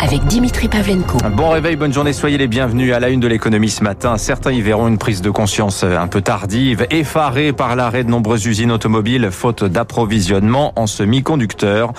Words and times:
avec 0.00 0.24
Dimitri 0.26 0.68
Pavlenko. 0.68 1.18
Bon 1.32 1.50
réveil, 1.50 1.76
bonne 1.76 1.92
journée, 1.92 2.12
soyez 2.12 2.38
les 2.38 2.46
bienvenus 2.46 2.92
à 2.92 3.00
la 3.00 3.08
une 3.08 3.20
de 3.20 3.28
l'économie 3.28 3.70
ce 3.70 3.82
matin. 3.82 4.16
Certains 4.18 4.52
y 4.52 4.60
verront 4.60 4.88
une 4.88 4.98
prise 4.98 5.22
de 5.22 5.30
conscience 5.30 5.84
un 5.84 6.06
peu 6.06 6.20
tardive, 6.20 6.86
effarés 6.90 7.52
par 7.52 7.76
l'arrêt 7.76 8.04
de 8.04 8.10
nombreuses 8.10 8.46
usines 8.46 8.72
automobiles 8.72 9.30
faute 9.30 9.64
d'approvisionnement 9.64 10.72
en 10.76 10.86
semi-conducteurs. 10.86 11.92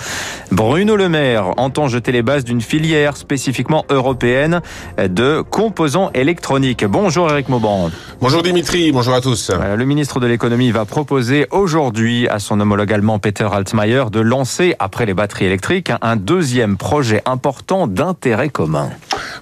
Bruno 0.52 0.96
Le 0.96 1.08
Maire 1.08 1.50
entend 1.56 1.88
jeter 1.88 2.12
les 2.12 2.22
bases 2.22 2.44
d'une 2.44 2.60
filière 2.60 3.16
spécifiquement 3.16 3.84
européenne 3.90 4.60
de 4.98 5.42
composants 5.42 6.10
électroniques. 6.14 6.84
Bonjour 6.84 7.30
Eric 7.30 7.48
Mauban. 7.48 7.90
Bonjour 8.20 8.42
Dimitri, 8.42 8.92
bonjour 8.92 9.14
à 9.14 9.20
tous. 9.20 9.50
Le 9.50 9.84
ministre 9.84 10.20
de 10.20 10.26
l'économie 10.26 10.70
va 10.70 10.84
proposer 10.84 11.46
aujourd'hui 11.50 12.28
à 12.28 12.38
son 12.38 12.60
homologue 12.60 12.92
allemand 12.92 13.18
Peter 13.18 13.48
Altmaier 13.50 14.04
de 14.10 14.20
lancer, 14.20 14.74
après 14.78 15.06
les 15.06 15.14
batteries 15.14 15.46
électriques, 15.46 15.92
un 16.02 16.16
deuxième 16.16 16.76
projet 16.76 17.22
important 17.26 17.85
d'intérêt 17.86 18.50
commun. 18.50 18.90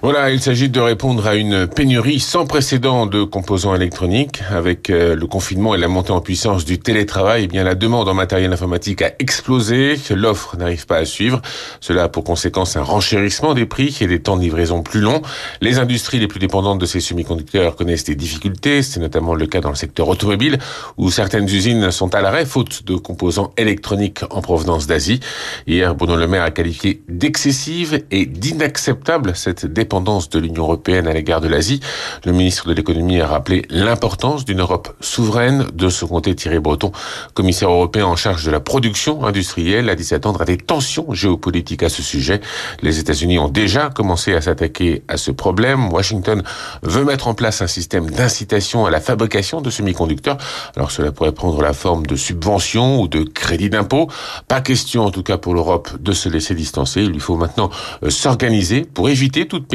Voilà, 0.01 0.29
il 0.31 0.41
s'agit 0.41 0.69
de 0.69 0.79
répondre 0.79 1.25
à 1.25 1.35
une 1.35 1.67
pénurie 1.67 2.19
sans 2.19 2.45
précédent 2.45 3.05
de 3.05 3.23
composants 3.23 3.75
électroniques. 3.75 4.41
Avec 4.49 4.89
euh, 4.89 5.15
le 5.15 5.27
confinement 5.27 5.73
et 5.73 5.77
la 5.77 5.87
montée 5.87 6.11
en 6.11 6.21
puissance 6.21 6.65
du 6.65 6.79
télétravail, 6.79 7.45
eh 7.45 7.47
bien 7.47 7.63
la 7.63 7.75
demande 7.75 8.07
en 8.09 8.13
matériel 8.13 8.51
informatique 8.51 9.01
a 9.01 9.11
explosé. 9.19 9.95
L'offre 10.11 10.57
n'arrive 10.57 10.85
pas 10.85 10.97
à 10.97 11.05
suivre. 11.05 11.41
Cela 11.79 12.03
a 12.03 12.09
pour 12.09 12.23
conséquence 12.23 12.75
un 12.75 12.83
renchérissement 12.83 13.53
des 13.53 13.65
prix 13.65 13.97
et 14.01 14.07
des 14.07 14.19
temps 14.19 14.35
de 14.35 14.41
livraison 14.41 14.83
plus 14.83 14.99
longs. 14.99 15.21
Les 15.61 15.79
industries 15.79 16.19
les 16.19 16.27
plus 16.27 16.39
dépendantes 16.39 16.79
de 16.79 16.85
ces 16.85 16.99
semi-conducteurs 16.99 17.75
connaissent 17.75 18.03
des 18.03 18.15
difficultés. 18.15 18.83
C'est 18.83 18.99
notamment 18.99 19.33
le 19.33 19.47
cas 19.47 19.61
dans 19.61 19.69
le 19.69 19.75
secteur 19.75 20.07
automobile 20.09 20.57
où 20.97 21.09
certaines 21.09 21.45
usines 21.45 21.91
sont 21.91 22.13
à 22.13 22.21
l'arrêt 22.21 22.45
faute 22.45 22.85
de 22.85 22.95
composants 22.95 23.53
électroniques 23.57 24.21
en 24.29 24.41
provenance 24.41 24.87
d'Asie. 24.87 25.19
Hier, 25.67 25.95
Bruno 25.95 26.15
Le 26.15 26.27
Maire 26.27 26.43
a 26.43 26.51
qualifié 26.51 27.01
d'excessive 27.07 28.03
et 28.11 28.25
d'inacceptable 28.25 29.35
cette 29.35 29.65
dépendance 29.85 30.31
de 30.31 30.39
l'Union 30.39 30.63
européenne 30.63 31.05
à 31.05 31.13
l'égard 31.13 31.41
de 31.41 31.47
l'Asie. 31.47 31.79
Le 32.25 32.31
ministre 32.31 32.67
de 32.67 32.73
l'économie 32.73 33.21
a 33.21 33.27
rappelé 33.27 33.67
l'importance 33.69 34.45
d'une 34.45 34.61
Europe 34.61 34.89
souveraine. 34.99 35.67
De 35.73 35.89
ce 35.89 36.05
côté, 36.05 36.33
Thierry 36.33 36.57
Breton, 36.57 36.91
commissaire 37.35 37.69
européen 37.69 38.07
en 38.07 38.15
charge 38.15 38.43
de 38.45 38.49
la 38.49 38.59
production 38.59 39.23
industrielle, 39.23 39.87
a 39.89 39.95
dit 39.95 40.03
s'attendre 40.03 40.41
à 40.41 40.45
des 40.45 40.57
tensions 40.57 41.13
géopolitiques 41.13 41.83
à 41.83 41.89
ce 41.89 42.01
sujet. 42.01 42.41
Les 42.81 42.97
États-Unis 42.97 43.37
ont 43.37 43.47
déjà 43.47 43.91
commencé 43.91 44.33
à 44.33 44.41
s'attaquer 44.41 45.03
à 45.07 45.17
ce 45.17 45.29
problème. 45.29 45.93
Washington 45.93 46.41
veut 46.81 47.05
mettre 47.05 47.27
en 47.27 47.35
place 47.35 47.61
un 47.61 47.67
système 47.67 48.09
d'incitation 48.09 48.87
à 48.87 48.89
la 48.89 48.99
fabrication 48.99 49.61
de 49.61 49.69
semi-conducteurs. 49.69 50.37
Alors 50.75 50.89
cela 50.89 51.11
pourrait 51.11 51.31
prendre 51.31 51.61
la 51.61 51.73
forme 51.73 52.07
de 52.07 52.15
subventions 52.15 53.01
ou 53.01 53.07
de 53.07 53.21
crédits 53.21 53.69
d'impôt. 53.69 54.09
Pas 54.47 54.61
question 54.61 55.05
en 55.05 55.11
tout 55.11 55.23
cas 55.23 55.37
pour 55.37 55.53
l'Europe 55.53 56.01
de 56.01 56.11
se 56.11 56.27
laisser 56.27 56.55
distancer. 56.55 57.03
Il 57.03 57.11
lui 57.11 57.19
faut 57.19 57.37
maintenant 57.37 57.69
euh, 58.01 58.09
s'organiser 58.09 58.81
pour 58.81 59.09
éviter 59.09 59.45
toute 59.47 59.67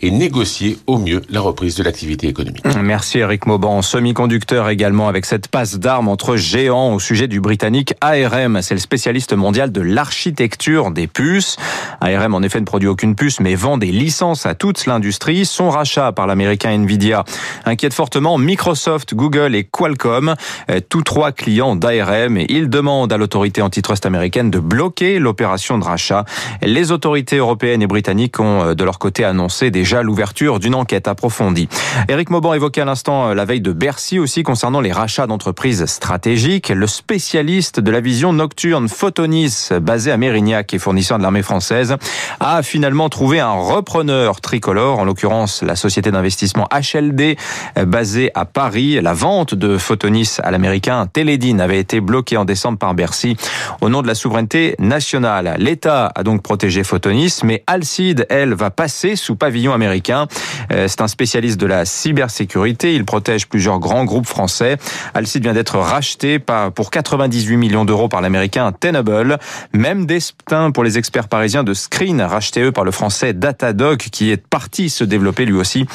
et 0.00 0.10
négocier 0.10 0.78
au 0.86 0.98
mieux 0.98 1.22
la 1.28 1.40
reprise 1.40 1.74
de 1.76 1.82
l'activité 1.82 2.28
économique. 2.28 2.64
Merci 2.80 3.18
Eric 3.18 3.46
Mauban. 3.46 3.82
Semi-conducteur 3.82 4.68
également 4.68 5.08
avec 5.08 5.24
cette 5.24 5.48
passe 5.48 5.78
d'armes 5.78 6.08
entre 6.08 6.36
géants 6.36 6.94
au 6.94 7.00
sujet 7.00 7.26
du 7.26 7.40
britannique 7.40 7.94
ARM. 8.00 8.62
C'est 8.62 8.74
le 8.74 8.80
spécialiste 8.80 9.32
mondial 9.32 9.72
de 9.72 9.80
l'architecture 9.80 10.90
des 10.90 11.06
puces. 11.06 11.56
ARM 12.00 12.34
en 12.34 12.42
effet 12.42 12.60
ne 12.60 12.64
produit 12.64 12.88
aucune 12.88 13.16
puce 13.16 13.40
mais 13.40 13.54
vend 13.54 13.76
des 13.76 13.90
licences 13.90 14.46
à 14.46 14.54
toute 14.54 14.86
l'industrie. 14.86 15.44
Son 15.44 15.68
rachat 15.68 16.12
par 16.12 16.26
l'américain 16.26 16.70
Nvidia 16.70 17.24
inquiète 17.64 17.94
fortement 17.94 18.38
Microsoft, 18.38 19.14
Google 19.14 19.54
et 19.54 19.64
Qualcomm, 19.64 20.34
euh, 20.70 20.80
tous 20.88 21.02
trois 21.02 21.32
clients 21.32 21.74
d'ARM 21.76 22.36
et 22.36 22.46
il 22.48 22.68
demande 22.68 23.12
à 23.12 23.16
l'autorité 23.16 23.62
antitrust 23.62 24.06
américaine 24.06 24.50
de 24.50 24.60
bloquer 24.60 25.18
l'opération 25.18 25.78
de 25.78 25.84
rachat. 25.84 26.24
Les 26.62 26.92
autorités 26.92 27.36
européennes 27.36 27.82
et 27.82 27.86
britanniques 27.86 28.38
ont 28.38 28.62
euh, 28.62 28.74
de 28.74 28.84
leur 28.84 28.98
côté 28.98 29.23
annoncé 29.24 29.70
déjà 29.70 30.02
l'ouverture 30.02 30.58
d'une 30.58 30.74
enquête 30.74 31.08
approfondie. 31.08 31.68
Éric 32.08 32.30
Mauban 32.30 32.54
évoquait 32.54 32.82
à 32.82 32.84
l'instant 32.84 33.28
euh, 33.28 33.34
la 33.34 33.44
veille 33.44 33.60
de 33.60 33.72
Bercy 33.72 34.18
aussi 34.18 34.42
concernant 34.42 34.80
les 34.80 34.92
rachats 34.92 35.26
d'entreprises 35.26 35.86
stratégiques. 35.86 36.68
Le 36.68 36.86
spécialiste 36.86 37.80
de 37.80 37.90
la 37.90 38.00
vision 38.00 38.32
nocturne 38.32 38.88
Photonis, 38.88 39.68
basé 39.80 40.10
à 40.10 40.16
Mérignac 40.16 40.72
et 40.74 40.78
fournisseur 40.78 41.18
de 41.18 41.22
l'armée 41.22 41.42
française, 41.42 41.96
a 42.40 42.62
finalement 42.62 43.08
trouvé 43.08 43.40
un 43.40 43.52
repreneur 43.52 44.40
tricolore, 44.40 44.98
en 44.98 45.04
l'occurrence 45.04 45.62
la 45.62 45.76
société 45.76 46.10
d'investissement 46.10 46.68
HLD, 46.72 47.36
euh, 47.78 47.84
basée 47.84 48.30
à 48.34 48.44
Paris. 48.44 49.00
La 49.00 49.14
vente 49.14 49.54
de 49.54 49.78
Photonis 49.78 50.36
à 50.42 50.50
l'américain 50.50 51.06
Télédine 51.06 51.60
avait 51.60 51.80
été 51.80 52.00
bloquée 52.00 52.36
en 52.36 52.44
décembre 52.44 52.78
par 52.78 52.94
Bercy 52.94 53.36
au 53.80 53.88
nom 53.88 54.02
de 54.02 54.06
la 54.06 54.14
souveraineté 54.14 54.74
nationale. 54.78 55.56
L'État 55.58 56.12
a 56.14 56.22
donc 56.22 56.42
protégé 56.42 56.84
Photonis, 56.84 57.40
mais 57.44 57.62
Alcide, 57.66 58.26
elle, 58.30 58.54
va 58.54 58.70
passer 58.70 59.03
sous 59.14 59.36
pavillon 59.36 59.72
américain. 59.72 60.26
Euh, 60.72 60.88
c'est 60.88 61.00
un 61.00 61.08
spécialiste 61.08 61.60
de 61.60 61.66
la 61.66 61.84
cybersécurité. 61.84 62.94
Il 62.94 63.04
protège 63.04 63.46
plusieurs 63.46 63.78
grands 63.78 64.04
groupes 64.04 64.26
français. 64.26 64.78
Alcide 65.12 65.42
vient 65.42 65.52
d'être 65.52 65.78
racheté 65.78 66.38
pour 66.38 66.90
98 66.90 67.56
millions 67.56 67.84
d'euros 67.84 68.08
par 68.08 68.20
l'américain 68.20 68.72
Tenable. 68.72 69.38
Même 69.72 70.06
destin 70.06 70.70
pour 70.70 70.82
les 70.82 70.98
experts 70.98 71.28
parisiens 71.28 71.62
de 71.62 71.74
Screen, 71.74 72.20
racheté 72.20 72.62
eux 72.62 72.72
par 72.72 72.84
le 72.84 72.90
français 72.90 73.32
Datadog, 73.32 73.98
qui 73.98 74.30
est 74.30 74.44
parti 74.44 74.90
se 74.90 75.04
développer 75.04 75.44
lui 75.44 75.54
aussi 75.54 75.86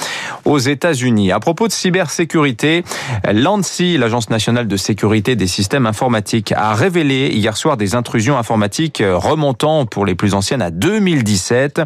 aux 0.46 0.60
États-Unis. 0.60 1.32
À 1.32 1.40
propos 1.40 1.68
de 1.68 1.74
cybersécurité, 1.74 2.84
l'ANSI, 3.30 3.98
l'Agence 3.98 4.30
nationale 4.30 4.68
de 4.68 4.78
sécurité 4.78 5.36
des 5.36 5.48
systèmes 5.48 5.86
informatiques, 5.86 6.54
a 6.54 6.74
révélé 6.76 7.30
hier 7.34 7.58
soir 7.58 7.76
des 7.76 7.96
intrusions 7.96 8.38
informatiques 8.38 9.04
remontant 9.06 9.86
pour 9.86 10.06
les 10.06 10.16
plus 10.16 10.34
anciennes 10.34 10.62
à 10.62 10.72
2017 10.72 11.82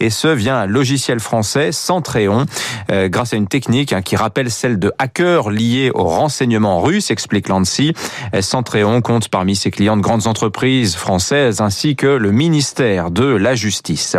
et 0.00 0.10
ce 0.10 0.28
un 0.48 0.66
logiciel 0.70 1.20
français 1.20 1.72
Centréon 1.72 2.46
euh, 2.90 3.08
grâce 3.08 3.32
à 3.32 3.36
une 3.36 3.48
technique 3.48 3.92
hein, 3.92 4.02
qui 4.02 4.16
rappelle 4.16 4.50
celle 4.50 4.78
de 4.78 4.92
hackers 4.98 5.50
liés 5.50 5.90
au 5.94 6.04
renseignement 6.04 6.80
russe, 6.80 7.10
explique 7.10 7.48
l'ANSI. 7.48 7.94
Euh, 8.34 8.42
Centréon 8.42 9.00
compte 9.00 9.28
parmi 9.28 9.56
ses 9.56 9.70
clients 9.70 9.96
de 9.96 10.02
grandes 10.02 10.26
entreprises 10.26 10.96
françaises 10.96 11.60
ainsi 11.60 11.96
que 11.96 12.06
le 12.06 12.30
ministère 12.30 13.10
de 13.10 13.24
la 13.24 13.54
Justice. 13.54 14.16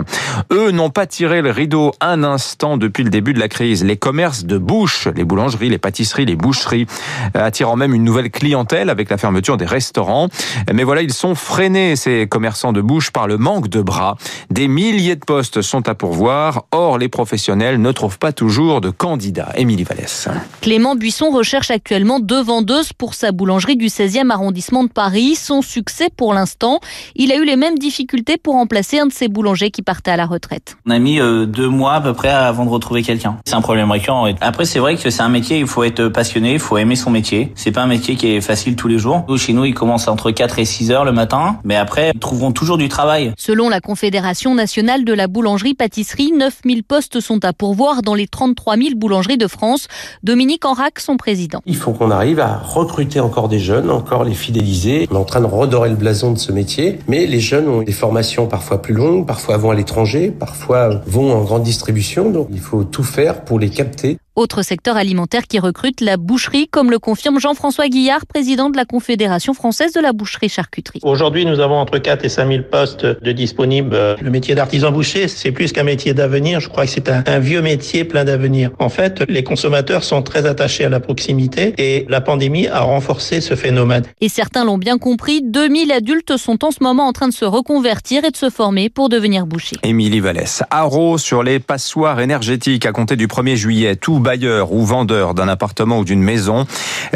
Eux 0.51 0.71
n'ont 0.71 0.89
pas 0.89 1.05
tiré 1.05 1.41
le 1.41 1.51
rideau 1.51 1.91
un 2.01 2.23
instant 2.23 2.77
depuis 2.77 3.03
le 3.03 3.09
début 3.09 3.33
de 3.33 3.39
la 3.39 3.47
crise. 3.47 3.83
Les 3.83 3.97
commerces 3.97 4.45
de 4.45 4.57
bouche, 4.57 5.07
les 5.15 5.23
boulangeries, 5.23 5.69
les 5.69 5.77
pâtisseries, 5.77 6.25
les 6.25 6.35
boucheries, 6.35 6.87
euh, 7.35 7.43
attirant 7.43 7.75
même 7.75 7.93
une 7.93 8.03
nouvelle 8.03 8.31
clientèle 8.31 8.89
avec 8.89 9.09
la 9.09 9.17
fermeture 9.17 9.57
des 9.57 9.65
restaurants. 9.65 10.29
Mais 10.73 10.83
voilà, 10.83 11.01
ils 11.01 11.13
sont 11.13 11.35
freinés, 11.35 11.95
ces 11.95 12.27
commerçants 12.27 12.73
de 12.73 12.81
bouche, 12.81 13.11
par 13.11 13.27
le 13.27 13.37
manque 13.37 13.67
de 13.67 13.81
bras. 13.81 14.15
Des 14.49 14.67
milliers 14.67 15.15
de 15.15 15.25
postes 15.25 15.61
sont 15.61 15.87
à 15.87 15.95
pourvoir. 15.95 16.38
Or, 16.71 16.97
les 16.97 17.09
professionnels 17.09 17.81
ne 17.81 17.91
trouvent 17.91 18.19
pas 18.19 18.31
toujours 18.31 18.81
de 18.81 18.89
candidats. 18.89 19.51
Émilie 19.55 19.83
Vallès. 19.83 20.27
Clément 20.61 20.95
Buisson 20.95 21.29
recherche 21.31 21.71
actuellement 21.71 22.19
deux 22.19 22.41
vendeuses 22.41 22.93
pour 22.93 23.13
sa 23.13 23.31
boulangerie 23.31 23.75
du 23.75 23.87
16e 23.87 24.29
arrondissement 24.29 24.83
de 24.83 24.89
Paris. 24.89 25.35
Son 25.35 25.61
succès 25.61 26.09
pour 26.15 26.33
l'instant, 26.33 26.79
il 27.15 27.31
a 27.31 27.35
eu 27.35 27.45
les 27.45 27.55
mêmes 27.55 27.77
difficultés 27.77 28.37
pour 28.37 28.55
remplacer 28.55 28.99
un 28.99 29.07
de 29.07 29.11
ses 29.11 29.27
boulangers 29.27 29.71
qui 29.71 29.81
partait 29.81 30.11
à 30.11 30.17
la 30.17 30.25
retraite. 30.25 30.77
On 30.85 30.91
a 30.91 30.99
mis 30.99 31.19
euh, 31.19 31.45
deux 31.45 31.67
mois 31.69 31.93
à 31.93 32.01
peu 32.01 32.13
près 32.13 32.29
avant 32.29 32.65
de 32.65 32.69
retrouver 32.69 33.03
quelqu'un. 33.03 33.37
C'est 33.45 33.55
un 33.55 33.61
problème 33.61 33.91
récurrent. 33.91 34.27
Après, 34.41 34.65
c'est 34.65 34.79
vrai 34.79 34.95
que 34.95 35.09
c'est 35.09 35.21
un 35.21 35.29
métier, 35.29 35.59
il 35.59 35.67
faut 35.67 35.83
être 35.83 36.07
passionné, 36.07 36.53
il 36.53 36.59
faut 36.59 36.77
aimer 36.77 36.95
son 36.95 37.09
métier. 37.09 37.51
C'est 37.55 37.71
pas 37.71 37.81
un 37.81 37.87
métier 37.87 38.15
qui 38.15 38.27
est 38.27 38.41
facile 38.41 38.75
tous 38.75 38.87
les 38.87 38.97
jours. 38.97 39.25
Nous, 39.27 39.37
chez 39.37 39.53
nous, 39.53 39.65
il 39.65 39.73
commence 39.73 40.07
entre 40.07 40.31
4 40.31 40.59
et 40.59 40.65
6 40.65 40.91
heures 40.91 41.05
le 41.05 41.11
matin, 41.11 41.59
mais 41.63 41.75
après, 41.75 42.11
ils 42.13 42.19
trouveront 42.19 42.51
toujours 42.51 42.77
du 42.77 42.89
travail. 42.89 43.33
Selon 43.37 43.69
la 43.69 43.81
Confédération 43.81 44.55
nationale 44.55 45.03
de 45.05 45.13
la 45.13 45.27
boulangerie-pâtisserie, 45.27 46.28
9000 46.31 46.83
postes 46.83 47.19
sont 47.19 47.43
à 47.45 47.53
pourvoir 47.53 48.01
dans 48.01 48.15
les 48.15 48.27
33 48.27 48.77
000 48.77 48.89
boulangeries 48.95 49.37
de 49.37 49.47
France. 49.47 49.87
Dominique 50.23 50.65
Enrac, 50.65 50.99
son 50.99 51.17
président. 51.17 51.61
Il 51.65 51.75
faut 51.75 51.91
qu'on 51.91 52.11
arrive 52.11 52.39
à 52.39 52.57
recruter 52.57 53.19
encore 53.19 53.49
des 53.49 53.59
jeunes, 53.59 53.89
encore 53.89 54.23
les 54.23 54.33
fidéliser. 54.33 55.07
On 55.11 55.15
est 55.15 55.19
en 55.19 55.25
train 55.25 55.41
de 55.41 55.45
redorer 55.45 55.89
le 55.89 55.95
blason 55.95 56.31
de 56.31 56.37
ce 56.37 56.51
métier, 56.51 56.99
mais 57.07 57.25
les 57.25 57.39
jeunes 57.39 57.67
ont 57.67 57.81
des 57.81 57.91
formations 57.91 58.47
parfois 58.47 58.81
plus 58.81 58.93
longues, 58.93 59.25
parfois 59.25 59.57
vont 59.57 59.71
à 59.71 59.75
l'étranger, 59.75 60.31
parfois 60.31 61.01
vont 61.05 61.33
en 61.33 61.43
grande 61.43 61.63
distribution, 61.63 62.29
donc 62.29 62.47
il 62.51 62.59
faut 62.59 62.83
tout 62.83 63.03
faire 63.03 63.43
pour 63.43 63.59
les 63.59 63.69
capter. 63.69 64.17
Autre 64.39 64.61
secteur 64.61 64.95
alimentaire 64.95 65.47
qui 65.47 65.59
recrute 65.59 65.99
la 65.99 66.15
boucherie, 66.15 66.69
comme 66.69 66.91
le 66.91 66.97
confirme 66.97 67.41
Jean-François 67.41 67.89
Guillard, 67.89 68.25
président 68.25 68.69
de 68.69 68.77
la 68.77 68.85
Confédération 68.85 69.53
française 69.53 69.91
de 69.91 69.99
la 69.99 70.13
boucherie-charcuterie. 70.13 71.01
Aujourd'hui, 71.03 71.45
nous 71.45 71.59
avons 71.59 71.75
entre 71.75 71.97
4 71.97 72.23
et 72.23 72.29
5 72.29 72.47
000 72.47 72.63
postes 72.71 73.05
de 73.05 73.31
disponibles. 73.33 74.15
Le 74.21 74.29
métier 74.29 74.55
d'artisan 74.55 74.93
boucher, 74.93 75.27
c'est 75.27 75.51
plus 75.51 75.73
qu'un 75.73 75.83
métier 75.83 76.13
d'avenir. 76.13 76.61
Je 76.61 76.69
crois 76.69 76.85
que 76.85 76.91
c'est 76.91 77.09
un, 77.09 77.21
un, 77.27 77.39
vieux 77.39 77.61
métier 77.61 78.05
plein 78.05 78.23
d'avenir. 78.23 78.71
En 78.79 78.87
fait, 78.87 79.25
les 79.27 79.43
consommateurs 79.43 80.05
sont 80.05 80.21
très 80.21 80.45
attachés 80.45 80.85
à 80.85 80.89
la 80.89 81.01
proximité 81.01 81.73
et 81.77 82.05
la 82.07 82.21
pandémie 82.21 82.67
a 82.67 82.79
renforcé 82.79 83.41
ce 83.41 83.55
phénomène. 83.55 84.03
Et 84.21 84.29
certains 84.29 84.63
l'ont 84.63 84.77
bien 84.77 84.99
compris, 84.99 85.41
2000 85.43 85.91
adultes 85.91 86.37
sont 86.37 86.63
en 86.63 86.71
ce 86.71 86.81
moment 86.81 87.09
en 87.09 87.11
train 87.11 87.27
de 87.27 87.33
se 87.33 87.43
reconvertir 87.43 88.23
et 88.23 88.31
de 88.31 88.37
se 88.37 88.49
former 88.49 88.87
pour 88.87 89.09
devenir 89.09 89.45
bouchers. 89.45 89.75
Émilie 89.83 90.21
Vallès. 90.21 90.63
Haro 90.69 91.17
sur 91.17 91.43
les 91.43 91.59
passoires 91.59 92.21
énergétiques 92.21 92.85
à 92.85 92.93
compter 92.93 93.17
du 93.17 93.27
1er 93.27 93.55
juillet. 93.57 93.97
Tout 93.97 94.28
bailleur 94.29 94.73
ou 94.73 94.85
vendeur 94.85 95.33
d'un 95.33 95.47
appartement 95.47 95.97
ou 95.97 96.05
d'une 96.05 96.21
maison 96.21 96.67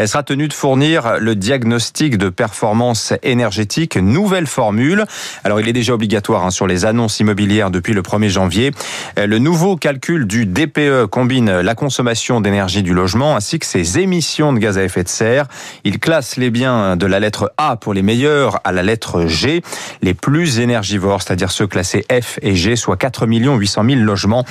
sera 0.08 0.24
tenu 0.24 0.48
de 0.48 0.54
fournir 0.54 1.20
le 1.20 1.36
diagnostic 1.36 2.18
de 2.18 2.30
performance 2.30 3.14
énergétique, 3.22 3.98
nouvelle 3.98 4.48
formule. 4.48 5.06
Alors 5.44 5.60
il 5.60 5.70
est 5.70 5.74
déjà 5.74 5.94
obligatoire 5.94 6.44
hein, 6.44 6.50
sur 6.50 6.66
les 6.66 6.86
annonces 6.86 7.20
immobilières 7.20 7.70
depuis 7.70 7.94
le 7.94 8.02
1er 8.02 8.30
janvier. 8.30 8.72
Le 9.16 9.38
nouveau 9.38 9.76
calcul 9.76 10.26
du 10.26 10.48
DPE 10.48 11.06
combine 11.06 11.60
la 11.60 11.76
consommation 11.76 12.42
d'énergie 12.42 12.82
du 12.82 12.96
logement 12.96 13.36
ainsi 13.36 13.60
que 13.60 13.68
ses 13.68 14.00
émissions 14.00 14.52
de 14.52 14.58
gaz 14.58 14.80
à 14.80 14.84
effet 14.84 15.04
de 15.04 15.10
serre. 15.10 15.46
Il 15.84 16.00
classe 16.00 16.38
les 16.38 16.50
biens 16.50 16.96
de 16.96 17.06
la 17.06 17.20
lettre 17.20 17.54
A 17.60 17.76
pour 17.76 17.94
les 17.94 18.02
meilleurs 18.02 18.60
à 18.64 18.72
la 18.72 18.82
lettre 18.82 19.28
G, 19.28 19.62
les 20.02 20.16
plus 20.16 20.60
énergivores, 20.60 21.22
c'est-à-dire 21.22 21.52
ceux 21.52 21.68
classés 21.68 22.08
F 22.12 22.40
et 22.42 22.56
G, 22.56 22.76
soit 22.76 22.98
4 22.98 23.28
800 23.28 23.84
000 23.88 24.02
logements, 24.02 24.46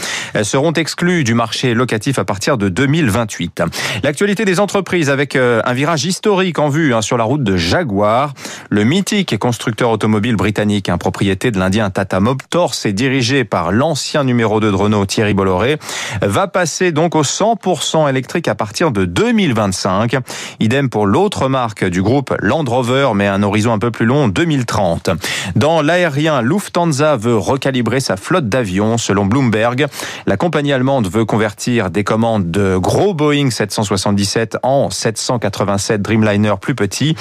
seront 0.44 0.72
exclus 0.72 1.24
du 1.24 1.34
marché 1.34 1.74
locatif 1.74 2.20
à 2.20 2.24
partir 2.24 2.51
de 2.56 2.68
2028. 2.68 3.62
L'actualité 4.02 4.44
des 4.44 4.60
entreprises 4.60 5.10
avec 5.10 5.36
euh, 5.36 5.60
un 5.64 5.72
virage 5.72 6.04
historique 6.04 6.58
en 6.58 6.68
vue 6.68 6.94
hein, 6.94 7.02
sur 7.02 7.16
la 7.16 7.24
route 7.24 7.42
de 7.42 7.56
Jaguar. 7.56 8.34
Le 8.70 8.84
mythique 8.84 9.38
constructeur 9.38 9.90
automobile 9.90 10.36
britannique, 10.36 10.90
propriété 10.98 11.50
de 11.50 11.58
l'Indien 11.58 11.90
Tata 11.90 12.20
Motors 12.20 12.74
et 12.84 12.92
dirigé 12.92 13.44
par 13.44 13.72
l'ancien 13.72 14.24
numéro 14.24 14.60
2 14.60 14.70
de 14.70 14.76
Renault 14.76 15.06
Thierry 15.06 15.34
Bolloré, 15.34 15.78
va 16.22 16.46
passer 16.46 16.92
donc 16.92 17.14
au 17.14 17.22
100% 17.22 18.08
électrique 18.08 18.48
à 18.48 18.54
partir 18.54 18.92
de 18.92 19.04
2025. 19.04 20.16
Idem 20.60 20.88
pour 20.88 21.06
l'autre 21.06 21.48
marque 21.48 21.84
du 21.84 22.02
groupe 22.02 22.34
Land 22.40 22.64
Rover, 22.66 23.10
mais 23.14 23.26
un 23.26 23.42
horizon 23.42 23.72
un 23.72 23.78
peu 23.78 23.90
plus 23.90 24.06
long, 24.06 24.28
2030. 24.28 25.10
Dans 25.56 25.82
l'aérien, 25.82 26.40
Lufthansa 26.40 27.16
veut 27.16 27.36
recalibrer 27.36 28.00
sa 28.00 28.16
flotte 28.16 28.48
d'avions. 28.48 28.98
Selon 28.98 29.26
Bloomberg, 29.26 29.86
la 30.26 30.36
compagnie 30.36 30.72
allemande 30.72 31.08
veut 31.08 31.24
convertir 31.24 31.90
des 31.90 32.04
commandes 32.04 32.31
de 32.38 32.76
gros 32.76 33.14
Boeing 33.14 33.50
777 33.50 34.58
en 34.62 34.90
787 34.90 36.02
Dreamliner 36.02 36.54
plus 36.60 36.74
petits. 36.74 37.16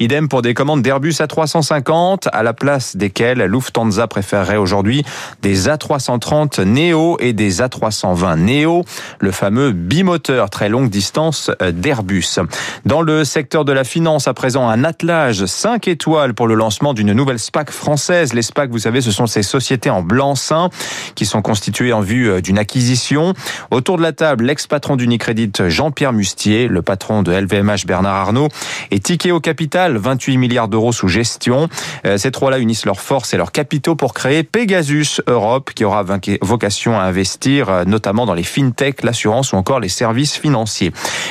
Idem 0.00 0.28
pour 0.28 0.42
des 0.42 0.54
commandes 0.54 0.82
d'Airbus 0.82 1.12
A350, 1.20 2.28
à 2.32 2.42
la 2.42 2.52
place 2.52 2.96
desquelles 2.96 3.42
Lufthansa 3.42 4.06
préférerait 4.06 4.56
aujourd'hui 4.56 5.04
des 5.42 5.68
A330 5.68 6.62
Neo 6.62 7.16
et 7.20 7.32
des 7.32 7.60
A320 7.60 8.36
Neo, 8.36 8.84
le 9.20 9.30
fameux 9.30 9.72
bimoteur 9.72 10.50
très 10.50 10.68
longue 10.68 10.90
distance 10.90 11.50
d'Airbus. 11.72 12.40
Dans 12.84 13.02
le 13.02 13.24
secteur 13.24 13.64
de 13.64 13.72
la 13.72 13.84
finance, 13.84 14.28
à 14.28 14.34
présent, 14.34 14.68
un 14.68 14.84
attelage 14.84 15.44
5 15.44 15.88
étoiles 15.88 16.34
pour 16.34 16.46
le 16.46 16.54
lancement 16.54 16.94
d'une 16.94 17.12
nouvelle 17.12 17.38
SPAC 17.38 17.70
française. 17.70 18.32
Les 18.32 18.42
SPAC, 18.42 18.70
vous 18.70 18.78
savez, 18.78 19.00
ce 19.00 19.10
sont 19.10 19.26
ces 19.26 19.42
sociétés 19.42 19.90
en 19.90 20.02
blanc-seing 20.02 20.70
qui 21.14 21.26
sont 21.26 21.42
constituées 21.42 21.92
en 21.92 22.00
vue 22.00 22.28
euh, 22.28 22.40
d'une 22.40 22.58
acquisition. 22.58 23.34
Autour 23.70 23.96
de 23.96 24.02
la 24.02 24.12
table, 24.12 24.44
l'ex-patron 24.56 24.96
d'Unicredit, 24.96 25.52
Jean-Pierre 25.68 26.14
Mustier, 26.14 26.66
le 26.66 26.80
patron 26.80 27.22
de 27.22 27.30
LVMH, 27.30 27.84
Bernard 27.86 28.14
Arnault, 28.14 28.48
et 28.90 29.00
Tikeo 29.00 29.38
Capital, 29.38 29.98
28 29.98 30.38
milliards 30.38 30.68
d'euros 30.68 30.92
sous 30.92 31.08
gestion. 31.08 31.68
Euh, 32.06 32.16
ces 32.16 32.30
trois-là 32.30 32.58
unissent 32.58 32.86
leurs 32.86 33.02
forces 33.02 33.34
et 33.34 33.36
leurs 33.36 33.52
capitaux 33.52 33.96
pour 33.96 34.14
créer 34.14 34.44
Pegasus 34.44 35.20
Europe, 35.26 35.72
qui 35.74 35.84
aura 35.84 36.06
vocation 36.40 36.98
à 36.98 37.02
investir 37.02 37.68
euh, 37.68 37.84
notamment 37.84 38.24
dans 38.24 38.32
les 38.32 38.44
fintech, 38.44 39.02
l'assurance 39.02 39.52
ou 39.52 39.56
encore 39.56 39.78
les 39.78 39.90
services 39.90 40.38
financiers. 40.38 40.90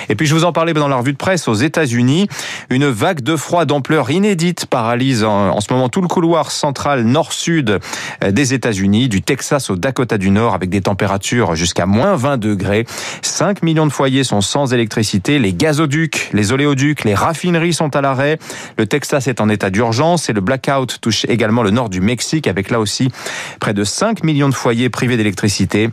Et 0.10 0.16
puis 0.16 0.28
je 0.28 0.36
vous 0.36 0.44
en 0.44 0.52
parlais 0.52 0.74
dans 0.74 0.88
la 0.88 0.98
revue 0.98 1.14
de 1.14 1.18
presse 1.18 1.48
aux 1.48 1.56
États-Unis, 1.56 2.28
une 2.70 2.86
vague 2.86 3.22
de 3.22 3.36
froid 3.36 3.66
d'ampleur 3.66 4.12
inédite 4.12 4.68
paralyse 4.68 5.24
en, 5.24 5.60
ce 5.62 5.74
moment 5.74 5.90
tout 5.90 6.02
le 6.02 6.08
couloir 6.08 6.52
central 6.52 7.06
nord-sud 7.06 7.80
euh, 8.24 8.32
des 8.32 8.54
États-Unis, 8.54 9.10
du 9.10 9.24
Texas 9.24 9.72
au 9.72 9.78
Dakota 9.78 10.20
du 10.20 10.30
Nord, 10.30 10.54
avec 10.54 10.70
des 10.70 10.82
températures 10.82 11.56
jusqu'à 11.56 11.88
moins 11.88 12.16
20 12.16 12.38
degrés. 12.38 12.86
5 13.22 13.64
millions 13.64 13.86
de 13.86 13.92
foyers 13.92 14.24
sont 14.24 14.42
sans 14.42 14.74
électricité, 14.74 15.40
les 15.40 15.54
gazoducs, 15.54 16.30
les 16.34 16.52
oléoducs, 16.52 17.04
les 17.04 17.16
raffineries 17.16 17.74
sont 17.74 17.96
à 17.96 18.02
l'arrêt. 18.02 18.40
Le 18.78 18.86
Texas 18.86 19.28
est 19.28 19.42
en 19.42 19.50
état 19.50 19.70
d'urgence 19.70 20.30
et 20.30 20.34
le 20.34 20.42
blackout 20.42 21.00
touche 21.02 21.26
également 21.26 21.64
le 21.64 21.72
nord 21.72 21.90
du 21.90 22.02
Mexique, 22.02 22.48
avec 22.48 22.70
là 22.70 22.80
aussi 22.80 23.12
près 23.60 23.74
de 23.74 23.84
5 23.84 24.24
millions 24.24 24.50
de 24.50 24.56
foyers 24.56 24.90
privés 24.90 25.18
d'électricité. 25.18 25.90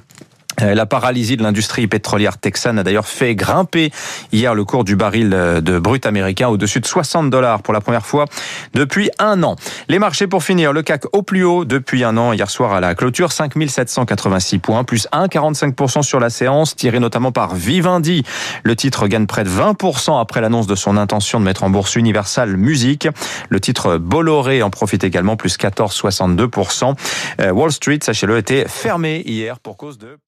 Euh, 0.60 0.74
la 0.74 0.86
paralysie 0.86 1.36
de 1.36 1.42
l'industrie 1.42 1.86
pétrolière 1.86 2.38
texane 2.38 2.78
a 2.78 2.82
d'ailleurs 2.82 3.06
fait 3.06 3.34
grimper 3.34 3.90
hier 4.32 4.54
le 4.54 4.64
cours 4.64 4.84
du 4.84 4.96
baril 4.96 5.32
euh, 5.32 5.60
de 5.60 5.78
brut 5.78 6.04
américain 6.06 6.48
au-dessus 6.48 6.80
de 6.80 6.86
60 6.86 7.30
dollars 7.30 7.62
pour 7.62 7.72
la 7.72 7.80
première 7.80 8.04
fois 8.04 8.26
depuis 8.74 9.10
un 9.18 9.42
an. 9.42 9.56
Les 9.88 9.98
marchés 9.98 10.26
pour 10.26 10.42
finir, 10.44 10.72
le 10.72 10.82
CAC 10.82 11.04
au 11.12 11.22
plus 11.22 11.44
haut 11.44 11.64
depuis 11.64 12.04
un 12.04 12.16
an 12.16 12.32
hier 12.32 12.50
soir 12.50 12.72
à 12.72 12.80
la 12.80 12.94
clôture, 12.94 13.32
5786 13.32 14.58
points, 14.58 14.84
plus 14.84 15.08
1,45% 15.12 16.02
sur 16.02 16.20
la 16.20 16.30
séance, 16.30 16.76
tiré 16.76 17.00
notamment 17.00 17.32
par 17.32 17.54
Vivendi. 17.54 18.24
Le 18.62 18.76
titre 18.76 19.06
gagne 19.06 19.26
près 19.26 19.44
de 19.44 19.48
20% 19.48 20.20
après 20.20 20.40
l'annonce 20.40 20.66
de 20.66 20.74
son 20.74 20.96
intention 20.96 21.40
de 21.40 21.44
mettre 21.44 21.64
en 21.64 21.70
bourse 21.70 21.96
Universal 21.96 22.56
Music. 22.56 23.08
Le 23.48 23.60
titre 23.60 23.96
Bolloré 23.96 24.62
en 24.62 24.70
profite 24.70 25.04
également, 25.04 25.36
plus 25.36 25.56
14,62%. 25.56 26.94
Euh, 27.40 27.50
Wall 27.50 27.72
Street, 27.72 27.98
sachez-le, 28.02 28.38
était 28.38 28.66
fermé 28.68 29.22
hier 29.24 29.58
pour 29.60 29.76
cause 29.76 29.98
de 29.98 30.18